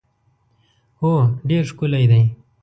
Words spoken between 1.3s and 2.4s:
ډېر ښکلی دی.